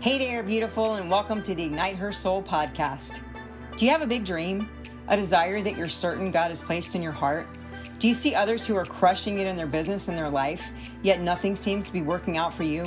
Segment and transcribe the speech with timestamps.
[0.00, 3.20] Hey there, beautiful, and welcome to the Ignite Her Soul podcast.
[3.76, 4.70] Do you have a big dream?
[5.08, 7.48] A desire that you're certain God has placed in your heart?
[7.98, 10.62] Do you see others who are crushing it in their business and their life,
[11.02, 12.84] yet nothing seems to be working out for you?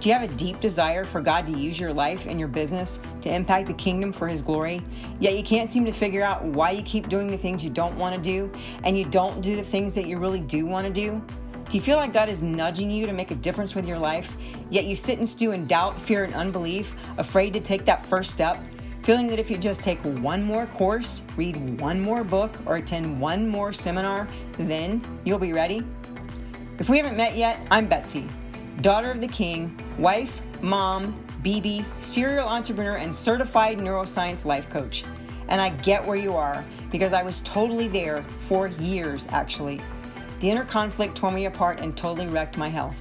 [0.00, 2.98] Do you have a deep desire for God to use your life and your business
[3.20, 4.80] to impact the kingdom for His glory,
[5.20, 7.96] yet you can't seem to figure out why you keep doing the things you don't
[7.96, 8.50] want to do
[8.82, 11.24] and you don't do the things that you really do want to do?
[11.72, 14.36] Do you feel like God is nudging you to make a difference with your life,
[14.68, 18.30] yet you sit and stew in doubt, fear, and unbelief, afraid to take that first
[18.30, 18.58] step?
[19.04, 23.18] Feeling that if you just take one more course, read one more book, or attend
[23.18, 25.82] one more seminar, then you'll be ready?
[26.78, 28.26] If we haven't met yet, I'm Betsy,
[28.82, 35.04] daughter of the King, wife, mom, BB, serial entrepreneur, and certified neuroscience life coach.
[35.48, 39.80] And I get where you are because I was totally there for years, actually.
[40.42, 42.96] The inner conflict tore me apart and totally wrecked my health.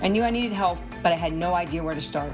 [0.00, 2.32] I knew I needed help, but I had no idea where to start.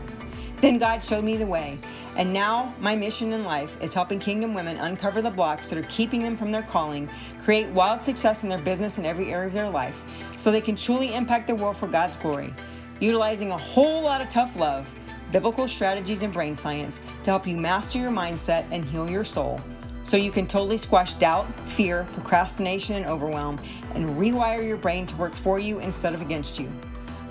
[0.59, 1.79] Then God showed me the way,
[2.17, 5.89] and now my mission in life is helping kingdom women uncover the blocks that are
[5.89, 7.09] keeping them from their calling,
[7.43, 10.01] create wild success in their business and every area of their life,
[10.39, 12.55] so they can truly impact the world for God's glory,
[13.01, 14.87] utilizing a whole lot of tough love,
[15.33, 19.61] biblical strategies, and brain science to help you master your mindset and heal your soul
[20.07, 23.59] so you can totally squash doubt, fear, procrastination, and overwhelm
[23.95, 26.71] and rewire your brain to work for you instead of against you.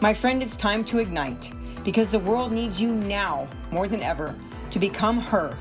[0.02, 1.52] My friend, it's time to ignite
[1.86, 4.36] because the world needs you now more than ever
[4.72, 5.58] to become her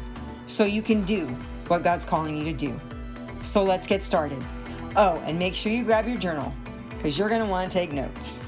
[0.49, 1.27] so you can do
[1.69, 2.81] what God's calling you to do.
[3.45, 4.43] So let's get started.
[4.97, 6.53] Oh, and make sure you grab your journal
[6.91, 8.41] because you're going to want to take notes.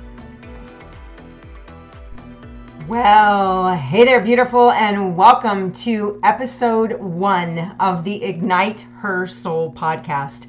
[2.88, 10.46] Well, hey there, beautiful, and welcome to episode one of the Ignite Her Soul podcast.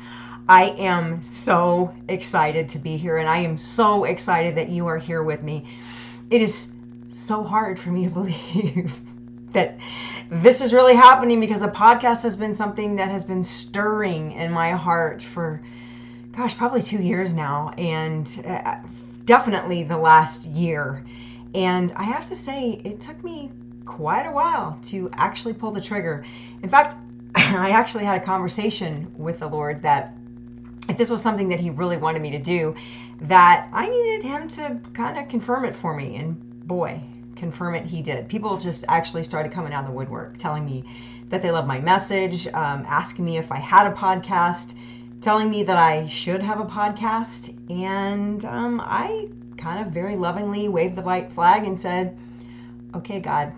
[0.48, 5.00] I am so excited to be here, and I am so excited that you are
[5.00, 5.66] here with me.
[6.30, 6.74] It is
[7.10, 9.02] so hard for me to believe
[9.54, 9.80] that
[10.30, 14.52] this is really happening because a podcast has been something that has been stirring in
[14.52, 15.64] my heart for,
[16.34, 18.76] gosh, probably two years now, and uh,
[19.26, 21.04] definitely the last year
[21.54, 23.52] and I have to say, it took me
[23.86, 26.26] quite a while to actually pull the trigger.
[26.62, 26.96] In fact,
[27.36, 30.16] I actually had a conversation with the Lord that
[30.90, 32.76] if this was something that He really wanted me to do,
[33.22, 36.18] that I needed Him to kind of confirm it for me.
[36.18, 37.02] And boy,
[37.36, 38.28] confirm it He did.
[38.28, 40.84] People just actually started coming out of the woodwork telling me
[41.30, 44.76] that they love my message, um, asking me if I had a podcast,
[45.20, 47.54] telling me that I should have a podcast.
[47.70, 52.18] And um, I kind of very lovingly waved the white flag and said,
[52.96, 53.54] Okay, God,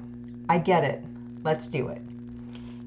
[0.48, 1.04] I get it.
[1.44, 2.02] Let's do it.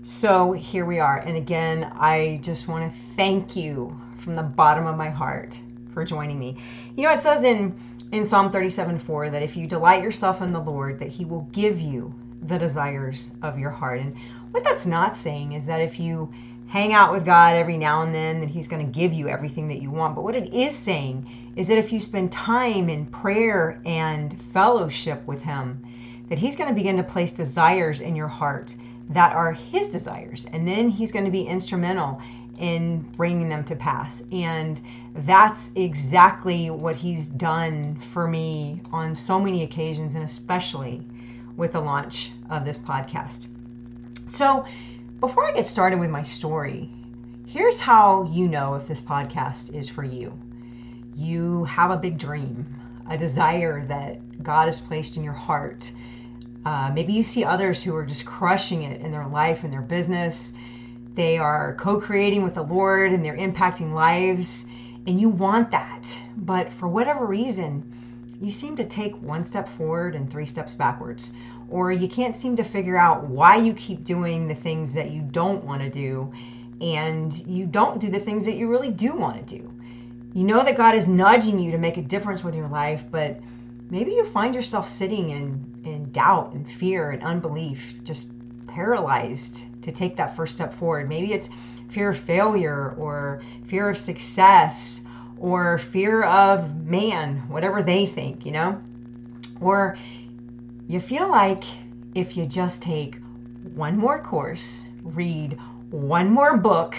[0.03, 1.19] So here we are.
[1.19, 5.61] And again, I just want to thank you from the bottom of my heart
[5.93, 6.57] for joining me.
[6.97, 7.75] You know, it says in,
[8.11, 11.49] in Psalm 37 4 that if you delight yourself in the Lord, that He will
[11.53, 12.13] give you
[12.43, 14.01] the desires of your heart.
[14.01, 14.17] And
[14.51, 16.33] what that's not saying is that if you
[16.67, 19.69] hang out with God every now and then, that He's going to give you everything
[19.69, 20.15] that you want.
[20.15, 25.27] But what it is saying is that if you spend time in prayer and fellowship
[25.27, 25.83] with Him,
[26.29, 28.75] that He's going to begin to place desires in your heart
[29.11, 30.47] that are His desires.
[30.53, 32.21] And then He's going to be instrumental
[32.59, 34.23] in bringing them to pass.
[34.33, 34.81] And
[35.15, 41.03] that's exactly what He's done for me on so many occasions, and especially
[41.57, 43.49] with the launch of this podcast.
[44.27, 44.65] So,
[45.23, 46.91] before I get started with my story,
[47.47, 50.37] here's how you know if this podcast is for you
[51.15, 52.67] you have a big dream,
[53.09, 55.93] a desire that God has placed in your heart.
[56.65, 59.81] Uh, maybe you see others who are just crushing it in their life and their
[59.81, 60.55] business.
[61.15, 64.67] They are co creating with the Lord and they're impacting lives,
[65.07, 66.19] and you want that.
[66.37, 67.85] But for whatever reason,
[68.41, 71.33] you seem to take one step forward and three steps backwards.
[71.73, 75.23] Or you can't seem to figure out why you keep doing the things that you
[75.23, 76.31] don't want to do,
[76.83, 79.73] and you don't do the things that you really do want to do.
[80.35, 83.41] You know that God is nudging you to make a difference with your life, but
[83.89, 88.33] maybe you find yourself sitting in, in doubt and fear and unbelief, just
[88.67, 91.09] paralyzed to take that first step forward.
[91.09, 91.49] Maybe it's
[91.89, 95.01] fear of failure or fear of success
[95.39, 98.81] or fear of man, whatever they think, you know?
[99.61, 99.97] Or
[100.89, 101.65] you feel like
[102.15, 103.17] if you just take
[103.75, 105.59] one more course, read
[105.91, 106.97] one more book,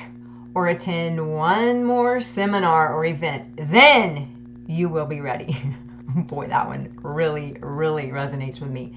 [0.56, 5.58] or attend one more seminar or event, then you will be ready.
[6.16, 8.94] Boy, that one really, really resonates with me.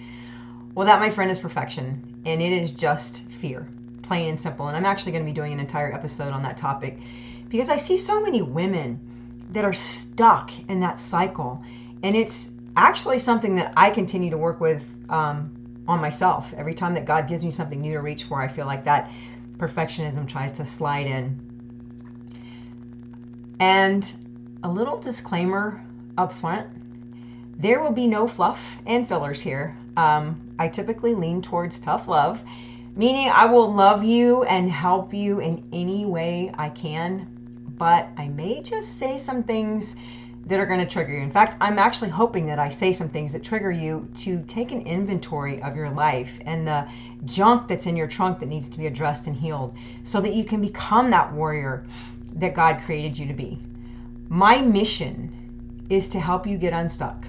[0.75, 3.67] Well, that, my friend, is perfection, and it is just fear,
[4.03, 4.69] plain and simple.
[4.69, 6.99] And I'm actually going to be doing an entire episode on that topic
[7.49, 9.01] because I see so many women
[9.53, 11.65] that are stuck in that cycle,
[12.03, 15.53] and it's actually something that I continue to work with um,
[15.89, 16.53] on myself.
[16.57, 19.11] Every time that God gives me something new to reach for, I feel like that
[19.57, 21.41] perfectionism tries to slide in.
[23.59, 24.13] And
[24.63, 25.83] a little disclaimer
[26.19, 26.69] up front
[27.59, 29.77] there will be no fluff and fillers here.
[29.97, 32.43] Um, I typically lean towards tough love,
[32.95, 37.27] meaning I will love you and help you in any way I can,
[37.79, 39.97] but I may just say some things
[40.47, 41.21] that are going to trigger you.
[41.21, 44.71] In fact, I'm actually hoping that I say some things that trigger you to take
[44.71, 46.89] an inventory of your life and the
[47.25, 50.45] junk that's in your trunk that needs to be addressed and healed so that you
[50.45, 51.85] can become that warrior
[52.37, 53.59] that God created you to be.
[54.29, 57.27] My mission is to help you get unstuck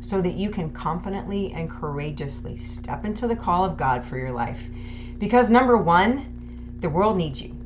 [0.00, 4.32] so that you can confidently and courageously step into the call of God for your
[4.32, 4.68] life.
[5.18, 7.56] Because number one, the world needs you.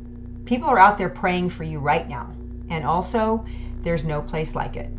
[0.45, 2.31] People are out there praying for you right now.
[2.71, 3.45] And also,
[3.83, 4.91] there's no place like it.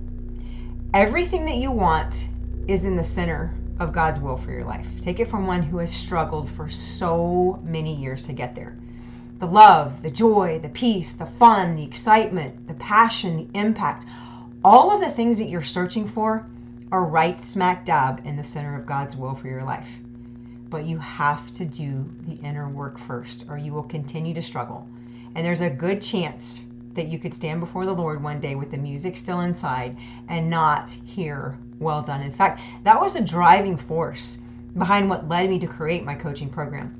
[0.94, 2.28] Everything that you want
[2.68, 4.88] is in the center of God's will for your life.
[5.02, 8.78] Take it from one who has struggled for so many years to get there.
[9.40, 14.06] The love, the joy, the peace, the fun, the excitement, the passion, the impact,
[14.64, 16.46] all of the things that you're searching for
[16.92, 19.90] are right smack dab in the center of God's will for your life.
[20.70, 24.88] But you have to do the inner work first, or you will continue to struggle.
[25.36, 26.62] And there's a good chance
[26.96, 29.96] that you could stand before the Lord one day with the music still inside
[30.28, 32.22] and not hear, well done.
[32.22, 34.40] In fact, that was a driving force
[34.78, 36.96] behind what led me to create my coaching program.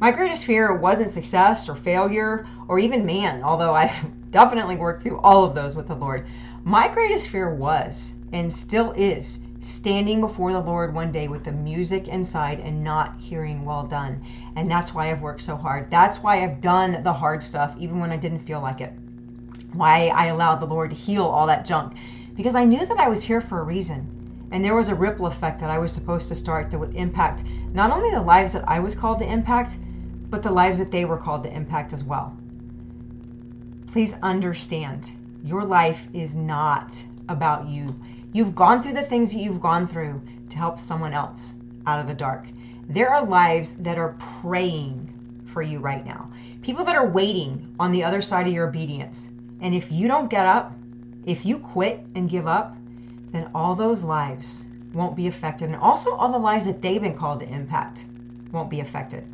[0.00, 3.92] My greatest fear wasn't success or failure or even man, although I
[4.30, 6.26] definitely worked through all of those with the Lord.
[6.64, 11.52] My greatest fear was and still is standing before the Lord one day with the
[11.52, 14.22] music inside and not hearing well done.
[14.54, 15.90] And that's why I've worked so hard.
[15.90, 18.92] That's why I've done the hard stuff even when I didn't feel like it
[19.72, 21.94] why I allowed the Lord to heal all that junk.
[22.34, 24.48] Because I knew that I was here for a reason.
[24.52, 27.44] And there was a ripple effect that I was supposed to start that would impact
[27.72, 29.76] not only the lives that I was called to impact,
[30.30, 32.36] but the lives that they were called to impact as well.
[33.86, 37.98] Please understand, your life is not about you.
[38.32, 40.20] You've gone through the things that you've gone through
[40.50, 41.54] to help someone else
[41.86, 42.46] out of the dark.
[42.88, 45.12] There are lives that are praying
[45.46, 46.30] for you right now.
[46.62, 49.30] People that are waiting on the other side of your obedience.
[49.60, 50.72] And if you don't get up,
[51.24, 52.76] if you quit and give up,
[53.32, 55.68] then all those lives won't be affected.
[55.68, 58.06] And also, all the lives that they've been called to impact
[58.52, 59.24] won't be affected.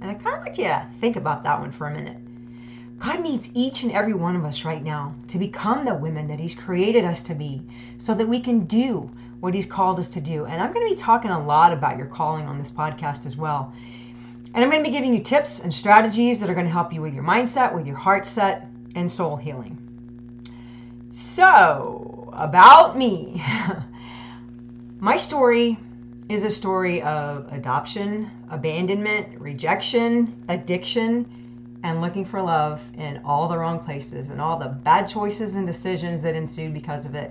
[0.00, 2.18] And I kind of want you to think about that one for a minute.
[2.98, 6.40] God needs each and every one of us right now to become the women that
[6.40, 7.62] He's created us to be
[7.98, 9.10] so that we can do
[9.40, 10.46] what He's called us to do.
[10.46, 13.36] And I'm going to be talking a lot about your calling on this podcast as
[13.36, 13.72] well.
[14.54, 16.92] And I'm going to be giving you tips and strategies that are going to help
[16.92, 19.78] you with your mindset, with your heart set, and soul healing.
[21.10, 23.42] So, about me.
[25.00, 25.78] My story
[26.28, 31.28] is a story of adoption, abandonment, rejection, addiction,
[31.82, 35.66] and looking for love in all the wrong places and all the bad choices and
[35.66, 37.30] decisions that ensued because of it.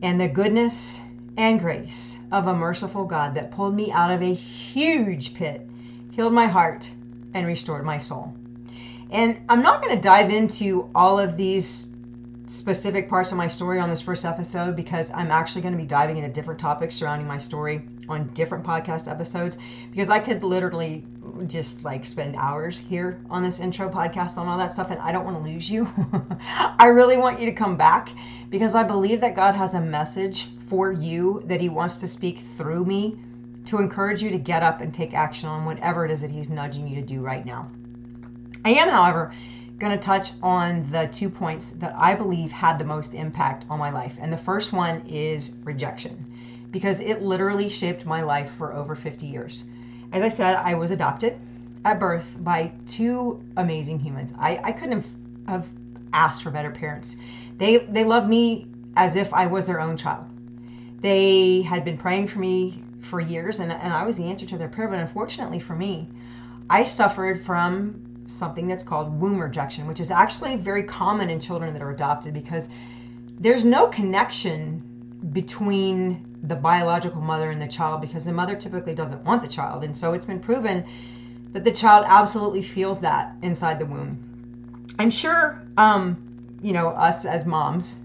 [0.00, 1.02] And the goodness
[1.36, 5.68] and grace of a merciful God that pulled me out of a huge pit,
[6.10, 6.90] healed my heart,
[7.34, 8.34] and restored my soul.
[9.10, 11.94] And I'm not going to dive into all of these
[12.48, 15.86] specific parts of my story on this first episode because I'm actually going to be
[15.86, 19.58] diving into different topics surrounding my story on different podcast episodes
[19.90, 21.06] because I could literally
[21.46, 25.12] just like spend hours here on this intro podcast on all that stuff and I
[25.12, 25.92] don't want to lose you.
[26.78, 28.10] I really want you to come back
[28.48, 32.38] because I believe that God has a message for you that he wants to speak
[32.38, 33.18] through me
[33.66, 36.48] to encourage you to get up and take action on whatever it is that he's
[36.48, 37.70] nudging you to do right now.
[38.68, 39.32] I am, however,
[39.78, 43.78] going to touch on the two points that I believe had the most impact on
[43.78, 44.18] my life.
[44.20, 46.26] And the first one is rejection,
[46.70, 49.64] because it literally shaped my life for over 50 years.
[50.12, 51.40] As I said, I was adopted
[51.86, 54.34] at birth by two amazing humans.
[54.38, 55.10] I, I couldn't have,
[55.46, 55.68] have
[56.12, 57.16] asked for better parents.
[57.56, 60.26] They, they loved me as if I was their own child.
[61.00, 64.58] They had been praying for me for years, and, and I was the answer to
[64.58, 64.88] their prayer.
[64.88, 66.06] But unfortunately for me,
[66.68, 71.72] I suffered from something that's called womb rejection, which is actually very common in children
[71.72, 72.68] that are adopted because
[73.40, 74.82] there's no connection
[75.32, 79.82] between the biological mother and the child because the mother typically doesn't want the child.
[79.82, 80.84] And so it's been proven
[81.52, 84.86] that the child absolutely feels that inside the womb.
[84.98, 86.22] I'm sure, um,
[86.60, 88.00] you know, us as moms,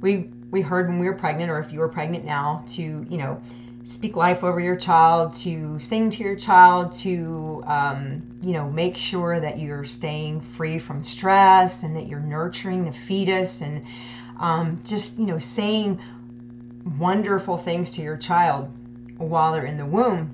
[0.00, 3.18] we we heard when we were pregnant, or if you were pregnant now, to you
[3.18, 3.40] know
[3.86, 8.96] speak life over your child, to sing to your child, to um, you know make
[8.96, 13.84] sure that you're staying free from stress and that you're nurturing the fetus and
[14.40, 16.00] um, just you know saying
[16.98, 18.68] wonderful things to your child.
[19.18, 20.30] while they're in the womb.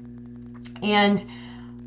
[0.83, 1.25] And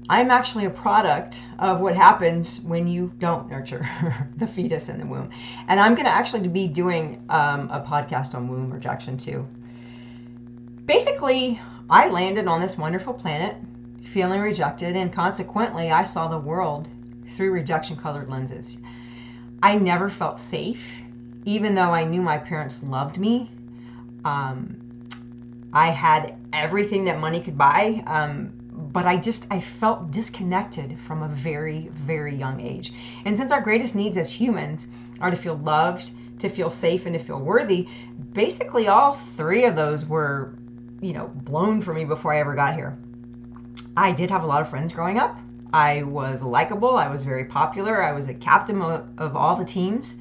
[0.07, 3.85] I'm actually a product of what happens when you don't nurture
[4.37, 5.31] the fetus in the womb.
[5.67, 9.47] And I'm going to actually be doing um, a podcast on womb rejection too.
[10.85, 13.55] Basically, I landed on this wonderful planet
[14.03, 16.87] feeling rejected, and consequently, I saw the world
[17.27, 18.77] through rejection colored lenses.
[19.63, 21.01] I never felt safe,
[21.45, 23.49] even though I knew my parents loved me.
[24.23, 24.77] Um,
[25.73, 28.03] I had everything that money could buy.
[28.05, 28.53] Um,
[28.95, 32.93] but I just I felt disconnected from a very very young age.
[33.25, 34.87] And since our greatest needs as humans
[35.19, 37.87] are to feel loved, to feel safe and to feel worthy,
[38.33, 40.57] basically all three of those were,
[41.01, 42.97] you know, blown for me before I ever got here.
[43.97, 45.39] I did have a lot of friends growing up.
[45.73, 49.65] I was likable, I was very popular, I was a captain of, of all the
[49.65, 50.17] teams.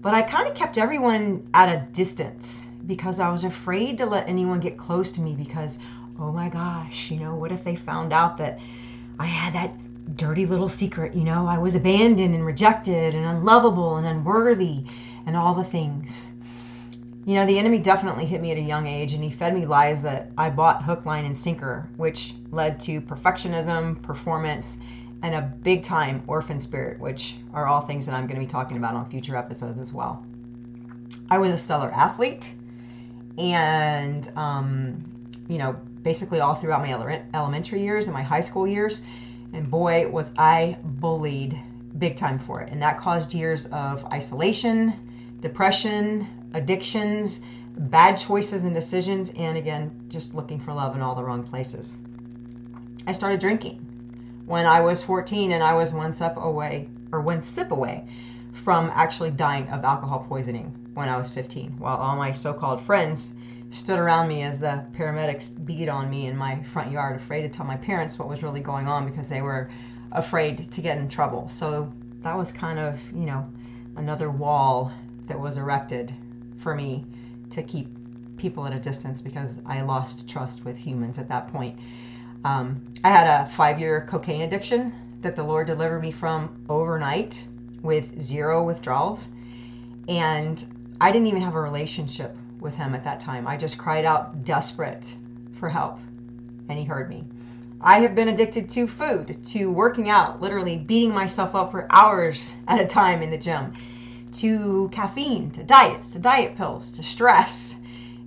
[0.00, 4.28] But I kind of kept everyone at a distance because I was afraid to let
[4.28, 5.78] anyone get close to me because
[6.18, 8.58] oh my gosh, you know, what if they found out that
[9.18, 13.96] I had that dirty little secret, you know, I was abandoned and rejected and unlovable
[13.96, 14.84] and unworthy
[15.26, 16.28] and all the things.
[17.26, 19.66] You know, the enemy definitely hit me at a young age and he fed me
[19.66, 24.78] lies that I bought hook, line, and sinker, which led to perfectionism, performance,
[25.24, 28.48] and a big time orphan spirit, which are all things that I'm going to be
[28.48, 30.24] talking about on future episodes as well.
[31.28, 32.54] I was a stellar athlete
[33.38, 35.04] and, um,
[35.48, 36.92] you know, basically all throughout my
[37.34, 39.02] elementary years and my high school years.
[39.52, 41.60] And boy, was I bullied
[41.98, 42.68] big time for it.
[42.70, 44.92] And that caused years of isolation,
[45.40, 47.42] depression, addictions,
[47.76, 51.98] bad choices and decisions, and again, just looking for love in all the wrong places.
[53.06, 53.86] I started drinking
[54.46, 58.06] when I was 14 and I was one sip away or one sip away
[58.52, 63.34] from actually dying of alcohol poisoning when I was 15 while all my so-called friends
[63.70, 67.48] stood around me as the paramedics beat on me in my front yard, afraid to
[67.48, 69.68] tell my parents what was really going on because they were
[70.12, 71.48] afraid to get in trouble.
[71.48, 73.46] So that was kind of, you know,
[73.96, 74.90] another wall
[75.26, 76.14] that was erected
[76.58, 77.04] for me
[77.50, 77.88] to keep
[78.36, 81.78] people at a distance because I lost trust with humans at that point.
[82.44, 87.44] Um, I had a five year cocaine addiction that the Lord delivered me from overnight
[87.82, 89.30] with zero withdrawals.
[90.08, 90.64] And
[91.00, 93.46] I didn't even have a relationship with him at that time.
[93.46, 95.14] I just cried out desperate
[95.52, 95.98] for help,
[96.68, 97.24] and he heard me.
[97.80, 102.54] I have been addicted to food, to working out, literally beating myself up for hours
[102.68, 103.74] at a time in the gym,
[104.32, 107.80] to caffeine, to diets, to diet pills, to stress.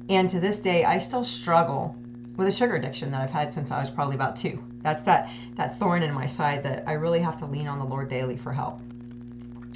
[0.10, 1.96] And to this day, I still struggle
[2.38, 4.64] with a sugar addiction that I've had since I was probably about two.
[4.82, 7.86] That's that, that thorn in my side that I really have to lean on the
[7.86, 8.80] Lord daily for help.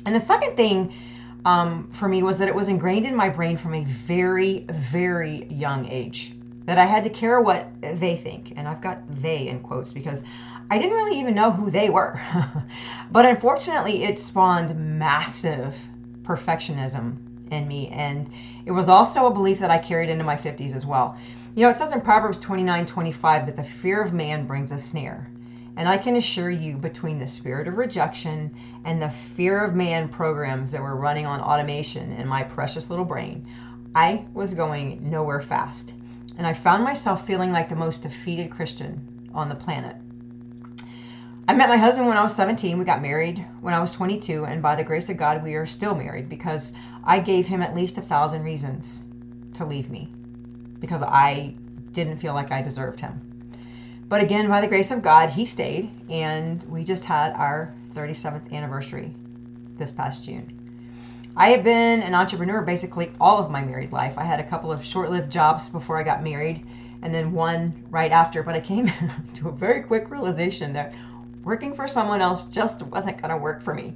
[0.06, 0.94] And the second thing
[1.46, 5.46] um, for me was that it was ingrained in my brain from a very, very
[5.48, 6.34] young age
[6.66, 8.54] that I had to care what they think.
[8.56, 10.24] And I've got they in quotes because
[10.72, 12.20] I didn't really even know who they were.
[13.12, 15.76] but unfortunately, it spawned massive
[16.24, 17.18] perfectionism
[17.52, 17.90] in me.
[17.90, 18.30] And
[18.66, 21.18] it was also a belief that I carried into my 50s as well.
[21.56, 24.78] You know, it says in Proverbs 29 25 that the fear of man brings a
[24.80, 25.30] snare.
[25.76, 30.08] And I can assure you, between the spirit of rejection and the fear of man
[30.08, 33.46] programs that were running on automation in my precious little brain,
[33.96, 35.94] I was going nowhere fast.
[36.38, 39.96] And I found myself feeling like the most defeated Christian on the planet.
[41.46, 42.80] I met my husband when I was 17.
[42.80, 44.46] We got married when I was 22.
[44.46, 46.72] And by the grace of God, we are still married because
[47.04, 49.04] I gave him at least a thousand reasons
[49.56, 50.10] to leave me
[50.80, 51.54] because I
[51.92, 53.20] didn't feel like I deserved him.
[54.08, 58.54] But again, by the grace of God, he stayed, and we just had our 37th
[58.54, 59.14] anniversary
[59.78, 60.48] this past June.
[61.36, 64.18] I have been an entrepreneur basically all of my married life.
[64.18, 66.66] I had a couple of short lived jobs before I got married,
[67.02, 68.90] and then one right after, but I came
[69.34, 70.94] to a very quick realization that
[71.44, 73.94] working for someone else just wasn't going to work for me.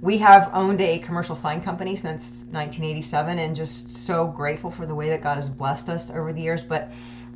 [0.00, 4.94] We have owned a commercial sign company since 1987 and just so grateful for the
[4.94, 6.62] way that God has blessed us over the years.
[6.62, 6.92] But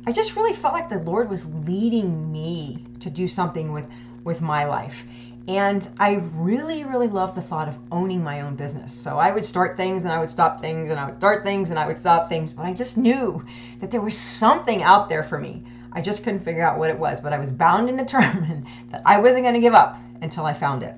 [0.07, 3.87] I just really felt like the Lord was leading me to do something with
[4.23, 5.05] with my life.
[5.47, 8.93] And I really, really love the thought of owning my own business.
[8.93, 11.69] So I would start things and I would stop things and I would start things
[11.69, 12.53] and I would stop things.
[12.53, 13.43] But I just knew
[13.81, 15.63] that there was something out there for me.
[15.93, 17.21] I just couldn't figure out what it was.
[17.21, 20.53] But I was bound and determined that I wasn't going to give up until I
[20.53, 20.95] found it.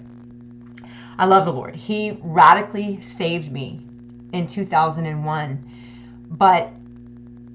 [1.17, 1.75] I love the Lord.
[1.75, 3.85] He radically saved me
[4.33, 5.71] in 2001.
[6.31, 6.73] But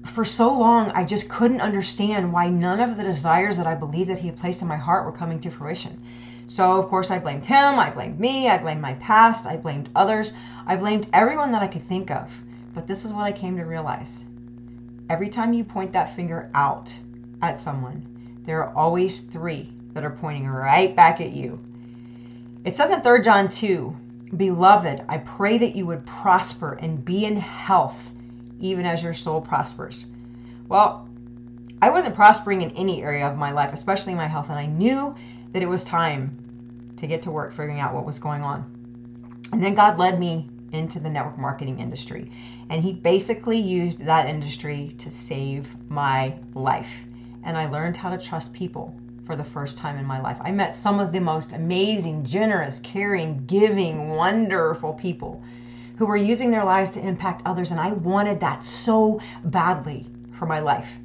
[0.05, 4.09] for so long, I just couldn't understand why none of the desires that I believed
[4.09, 6.01] that He had placed in my heart were coming to fruition.
[6.47, 9.89] So, of course, I blamed Him, I blamed me, I blamed my past, I blamed
[9.95, 10.33] others,
[10.65, 12.43] I blamed everyone that I could think of.
[12.73, 14.25] But this is what I came to realize
[15.11, 16.97] every time you point that finger out,
[17.41, 18.05] at someone,
[18.45, 21.59] there are always three that are pointing right back at you.
[22.63, 23.95] It says in 3 John 2
[24.37, 28.11] Beloved, I pray that you would prosper and be in health,
[28.59, 30.05] even as your soul prospers.
[30.69, 31.09] Well,
[31.81, 35.13] I wasn't prospering in any area of my life, especially my health, and I knew
[35.51, 38.63] that it was time to get to work figuring out what was going on.
[39.51, 42.31] And then God led me into the network marketing industry.
[42.69, 47.03] And He basically used that industry to save my life.
[47.43, 48.93] And I learned how to trust people
[49.23, 50.37] for the first time in my life.
[50.41, 55.41] I met some of the most amazing, generous, caring, giving, wonderful people
[55.97, 57.71] who were using their lives to impact others.
[57.71, 60.97] And I wanted that so badly for my life.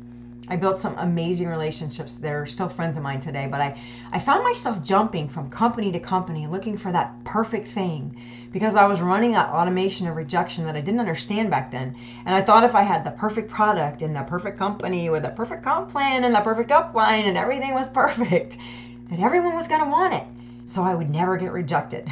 [0.48, 2.14] I built some amazing relationships.
[2.14, 3.76] They're still friends of mine today, but I,
[4.12, 8.16] I found myself jumping from company to company looking for that perfect thing
[8.52, 11.96] because I was running that automation of rejection that I didn't understand back then.
[12.24, 15.30] And I thought if I had the perfect product and the perfect company with a
[15.30, 18.56] perfect comp plan and the perfect upline and everything was perfect,
[19.10, 20.24] that everyone was going to want it.
[20.66, 22.08] So I would never get rejected.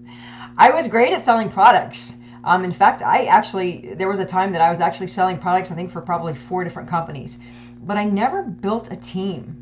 [0.58, 2.18] I was great at selling products.
[2.44, 5.70] Um, in fact, I actually, there was a time that I was actually selling products,
[5.70, 7.38] I think, for probably four different companies
[7.82, 9.56] but I never built a team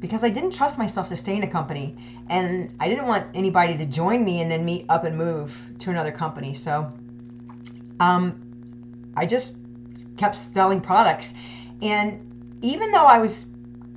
[0.00, 1.96] because I didn't trust myself to stay in a company
[2.28, 5.90] and I didn't want anybody to join me and then me up and move to
[5.90, 6.54] another company.
[6.54, 6.92] So
[8.00, 8.40] um,
[9.16, 9.56] I just
[10.16, 11.34] kept selling products.
[11.82, 13.46] And even though I was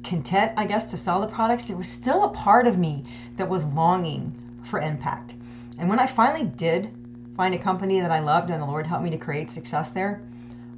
[0.04, 3.06] content, I guess, to sell the products, there was still a part of me
[3.38, 5.36] that was longing for impact.
[5.78, 6.94] And when I finally did
[7.38, 10.22] find a company that I loved and the Lord helped me to create success there,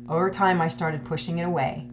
[0.07, 1.87] over time I started pushing it away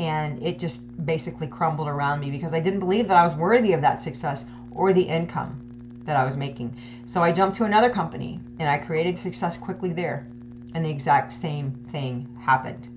[0.00, 3.74] and it just basically crumbled around me because I didn't believe that I was worthy
[3.74, 5.60] of that success or the income
[6.06, 6.74] that I was making.
[7.04, 10.26] So I jumped to another company and I created success quickly there.
[10.74, 12.88] And the exact same thing happened.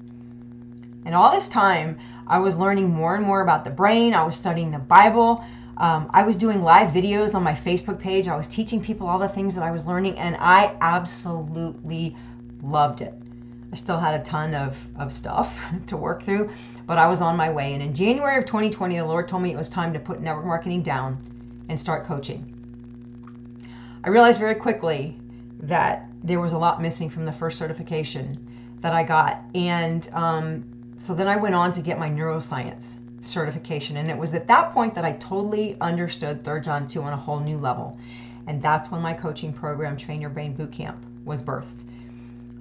[1.03, 4.13] And all this time, I was learning more and more about the brain.
[4.13, 5.43] I was studying the Bible.
[5.75, 8.29] Um, I was doing live videos on my Facebook page.
[8.29, 12.15] I was teaching people all the things that I was learning, and I absolutely
[12.61, 13.13] loved it.
[13.73, 16.51] I still had a ton of, of stuff to work through,
[16.85, 17.73] but I was on my way.
[17.73, 20.45] And in January of 2020, the Lord told me it was time to put network
[20.45, 21.17] marketing down
[21.69, 22.53] and start coaching.
[24.03, 25.17] I realized very quickly
[25.61, 28.47] that there was a lot missing from the first certification
[28.81, 29.41] that I got.
[29.55, 30.65] And um,
[30.97, 33.97] so then I went on to get my neuroscience certification.
[33.97, 37.17] And it was at that point that I totally understood 3 John 2 on a
[37.17, 37.97] whole new level.
[38.45, 41.79] And that's when my coaching program, Train Your Brain Bootcamp, was birthed.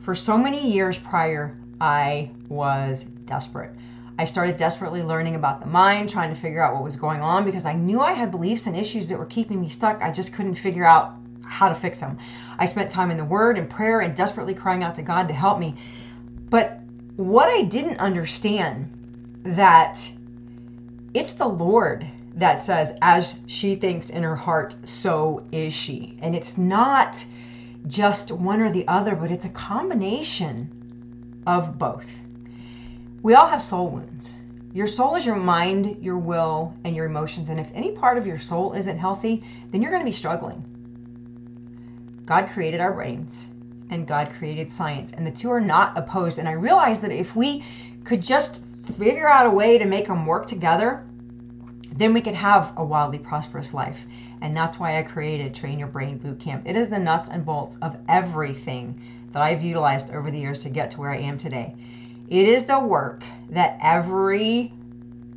[0.02, 3.70] For so many years prior, I was desperate.
[4.18, 7.44] I started desperately learning about the mind, trying to figure out what was going on
[7.44, 10.02] because I knew I had beliefs and issues that were keeping me stuck.
[10.02, 12.18] I just couldn't figure out how to fix them.
[12.58, 15.34] I spent time in the Word and prayer and desperately crying out to God to
[15.34, 15.76] help me.
[16.50, 16.80] But
[17.14, 18.90] what I didn't understand
[19.44, 20.10] that
[21.14, 26.18] it's the Lord that says, as she thinks in her heart, so is she.
[26.22, 27.24] And it's not
[27.86, 30.70] just one or the other, but it's a combination
[31.46, 32.22] of both.
[33.22, 34.36] We all have soul wounds.
[34.72, 37.50] Your soul is your mind, your will, and your emotions.
[37.50, 40.64] And if any part of your soul isn't healthy, then you're going to be struggling.
[42.24, 43.48] God created our brains
[43.90, 46.38] and God created science, and the two are not opposed.
[46.38, 47.62] And I realized that if we
[48.04, 48.64] could just
[48.96, 51.04] figure out a way to make them work together,
[51.96, 54.06] then we could have a wildly prosperous life.
[54.40, 56.62] And that's why I created Train Your Brain Bootcamp.
[56.64, 59.00] It is the nuts and bolts of everything
[59.32, 61.74] that I've utilized over the years to get to where I am today.
[62.28, 64.72] It is the work that every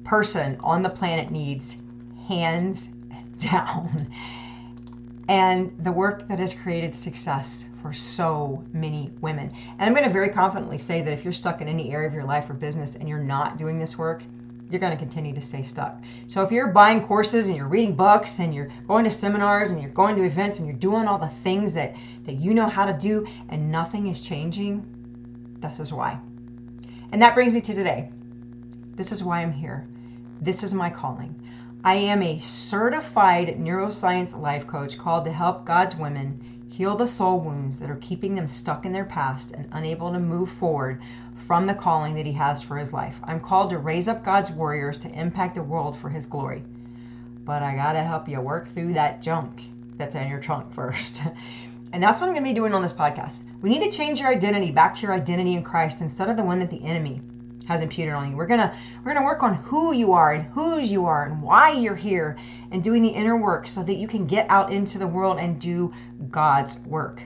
[0.04, 1.78] person on the planet needs,
[2.28, 2.90] hands
[3.40, 4.08] down.
[5.28, 9.52] And the work that has created success for so many women.
[9.80, 12.14] And I'm going to very confidently say that if you're stuck in any area of
[12.14, 14.24] your life or business and you're not doing this work,
[14.70, 16.02] you're going to continue to stay stuck.
[16.28, 19.82] So if you're buying courses and you're reading books and you're going to seminars and
[19.82, 22.86] you're going to events and you're doing all the things that, that you know how
[22.86, 24.86] to do and nothing is changing,
[25.60, 26.20] this is why.
[27.12, 28.10] And that brings me to today.
[28.96, 29.88] This is why I'm here.
[30.42, 31.40] This is my calling.
[31.84, 37.40] I am a certified neuroscience life coach called to help God's women heal the soul
[37.40, 41.02] wounds that are keeping them stuck in their past and unable to move forward
[41.36, 43.20] from the calling that He has for His life.
[43.24, 46.64] I'm called to raise up God's warriors to impact the world for His glory.
[47.44, 49.62] But I got to help you work through that junk
[49.98, 51.24] that's in your trunk first.
[51.94, 53.44] and that's what I'm going to be doing on this podcast.
[53.62, 56.44] We need to change your identity back to your identity in Christ instead of the
[56.44, 57.22] one that the enemy
[57.66, 58.38] has imputed on you.
[58.38, 61.72] We're gonna we're gonna work on who you are and whose you are and why
[61.72, 62.38] you're here
[62.72, 65.60] and doing the inner work so that you can get out into the world and
[65.60, 65.92] do
[66.30, 67.24] God's work.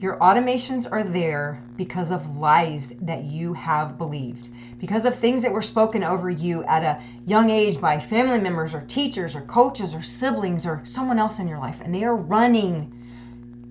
[0.00, 5.52] Your automations are there because of lies that you have believed, because of things that
[5.52, 9.94] were spoken over you at a young age by family members or teachers or coaches
[9.94, 11.82] or siblings or someone else in your life.
[11.84, 12.90] And they are running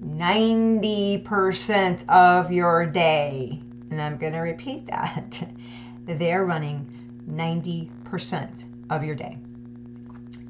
[0.05, 3.59] 90% of your day.
[3.89, 5.49] And I'm going to repeat that.
[6.05, 6.93] They're running
[7.27, 9.35] 90% of your day.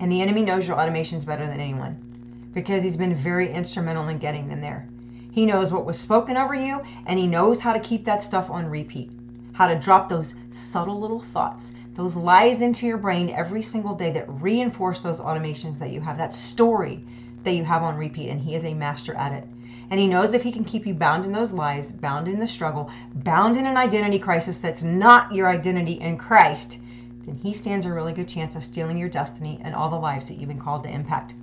[0.02, 4.18] And the enemy knows your automations better than anyone because he's been very instrumental in
[4.18, 4.90] getting them there.
[5.32, 8.50] He knows what was spoken over you, and He knows how to keep that stuff
[8.50, 9.12] on repeat.
[9.52, 14.10] How to drop those subtle little thoughts, those lies into your brain every single day
[14.10, 17.04] that reinforce those automations that you have, that story
[17.44, 18.30] that you have on repeat.
[18.30, 19.48] And He is a master at it.
[19.92, 22.48] And He knows if He can keep you bound in those lies, bound in the
[22.48, 26.80] struggle, bound in an identity crisis that's not your identity in Christ,
[27.28, 30.28] then He stands a really good chance of stealing your destiny and all the lives
[30.28, 31.36] that you've been called to impact.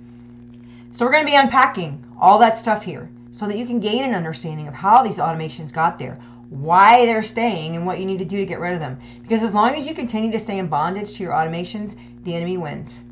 [0.91, 4.03] So, we're going to be unpacking all that stuff here so that you can gain
[4.03, 6.17] an understanding of how these automations got there,
[6.49, 8.97] why they're staying, and what you need to do to get rid of them.
[9.21, 12.57] Because as long as you continue to stay in bondage to your automations, the enemy
[12.57, 13.03] wins.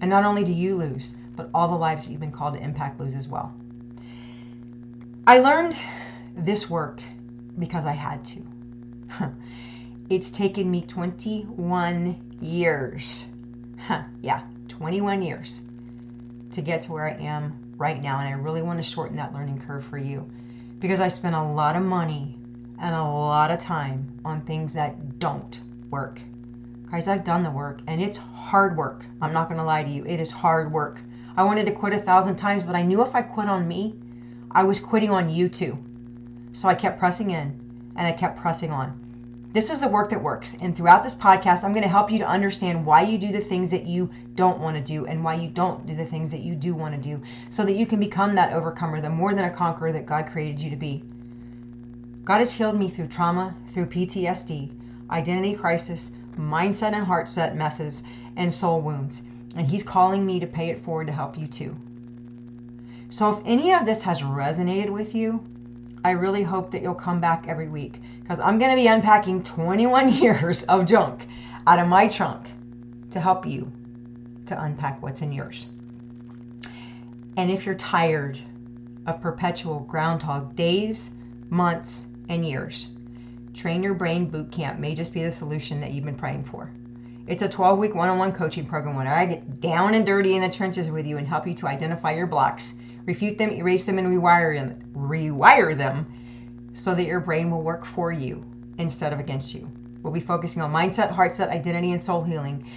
[0.00, 2.60] And not only do you lose, but all the lives that you've been called to
[2.60, 3.54] impact lose as well.
[5.28, 5.78] I learned
[6.36, 7.00] this work
[7.56, 8.42] because I had to.
[10.10, 13.28] it's taken me 21 years.
[14.22, 15.62] yeah, 21 years
[16.50, 18.18] to get to where I am right now.
[18.18, 20.28] And I really want to shorten that learning curve for you
[20.78, 22.36] because I spent a lot of money
[22.80, 25.60] and a lot of time on things that don't
[25.90, 26.20] work.
[26.90, 29.04] Guys, I've done the work and it's hard work.
[29.20, 30.04] I'm not going to lie to you.
[30.04, 31.00] It is hard work.
[31.36, 33.94] I wanted to quit a thousand times, but I knew if I quit on me,
[34.50, 35.78] I was quitting on you too.
[36.52, 37.60] So I kept pressing in
[37.96, 39.07] and I kept pressing on.
[39.50, 40.58] This is the work that works.
[40.60, 43.40] And throughout this podcast, I'm going to help you to understand why you do the
[43.40, 46.40] things that you don't want to do and why you don't do the things that
[46.40, 49.46] you do want to do so that you can become that overcomer, the more than
[49.46, 51.02] a conqueror that God created you to be.
[52.24, 54.70] God has healed me through trauma, through PTSD,
[55.10, 58.02] identity crisis, mindset and heart set messes,
[58.36, 59.22] and soul wounds.
[59.56, 61.74] And He's calling me to pay it forward to help you too.
[63.08, 65.42] So if any of this has resonated with you,
[66.04, 69.42] I really hope that you'll come back every week because I'm going to be unpacking
[69.42, 71.26] 21 years of junk
[71.66, 72.52] out of my trunk
[73.10, 73.70] to help you
[74.46, 75.70] to unpack what's in yours.
[77.36, 78.40] And if you're tired
[79.06, 81.10] of perpetual groundhog days,
[81.50, 82.90] months, and years,
[83.54, 86.70] Train Your Brain Boot Camp may just be the solution that you've been praying for.
[87.26, 90.34] It's a 12 week one on one coaching program where I get down and dirty
[90.34, 93.84] in the trenches with you and help you to identify your blocks refute them, erase
[93.84, 96.06] them, and rewire them, rewire them
[96.72, 98.44] so that your brain will work for you
[98.78, 99.70] instead of against you.
[100.02, 102.68] We'll be focusing on mindset, heart set, identity, and soul healing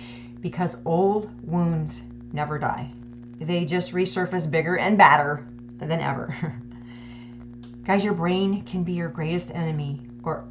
[0.41, 2.03] because old wounds
[2.33, 2.91] never die.
[3.39, 6.33] They just resurface bigger and badder than ever.
[7.83, 10.47] Guys, your brain can be your greatest enemy or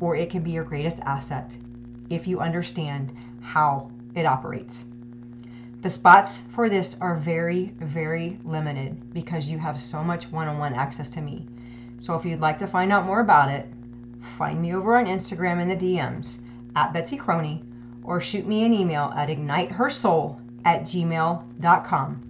[0.00, 1.56] or it can be your greatest asset
[2.08, 4.86] if you understand how it operates.
[5.82, 10.58] The spots for this are very, very limited because you have so much one on
[10.58, 11.48] one access to me.
[11.96, 13.66] So if you'd like to find out more about it,
[14.20, 16.40] find me over on Instagram in the DMs
[16.76, 17.62] at Betsy Croney
[18.04, 22.22] or shoot me an email at ignitehersoul at gmail.com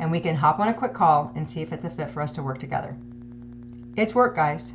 [0.00, 2.22] and we can hop on a quick call and see if it's a fit for
[2.22, 2.96] us to work together.
[3.94, 4.74] It's work, guys,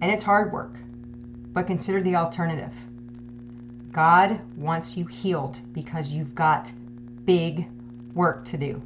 [0.00, 0.78] and it's hard work,
[1.52, 2.74] but consider the alternative.
[3.90, 6.72] God wants you healed because you've got
[7.24, 7.66] big
[8.14, 8.82] work to do.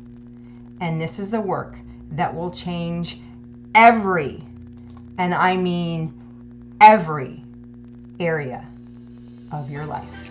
[0.81, 1.79] And this is the work
[2.13, 3.19] that will change
[3.75, 4.43] every,
[5.19, 6.15] and I mean
[6.81, 7.43] every,
[8.21, 8.67] area
[9.53, 10.31] of your life.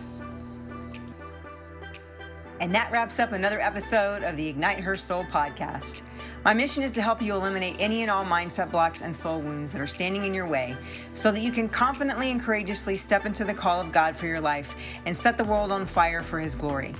[2.59, 6.01] And that wraps up another episode of the Ignite Her Soul podcast.
[6.43, 9.71] My mission is to help you eliminate any and all mindset blocks and soul wounds
[9.73, 10.75] that are standing in your way
[11.13, 14.41] so that you can confidently and courageously step into the call of God for your
[14.41, 16.93] life and set the world on fire for His glory.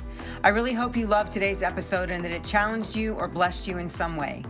[0.43, 3.77] I really hope you loved today's episode and that it challenged you or blessed you
[3.77, 4.43] in some way.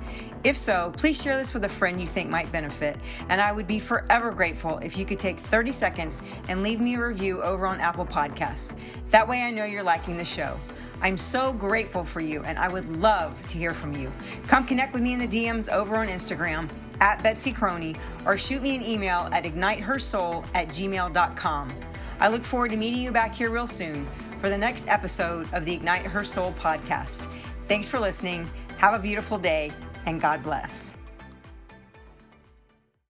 [0.44, 2.98] If so, please share this with a friend you think might benefit.
[3.30, 6.96] And I would be forever grateful if you could take 30 seconds and leave me
[6.96, 8.76] a review over on Apple Podcasts.
[9.12, 10.60] That way I know you're liking the show.
[11.02, 14.12] I'm so grateful for you and I would love to hear from you.
[14.48, 18.62] Come connect with me in the DMs over on Instagram at Betsy Croney or shoot
[18.62, 21.70] me an email at ignitehersoul at gmail.com.
[22.20, 24.08] I look forward to meeting you back here real soon
[24.40, 27.28] for the next episode of the Ignite Her Soul podcast.
[27.68, 28.50] Thanks for listening.
[28.78, 29.72] Have a beautiful day
[30.06, 30.97] and God bless.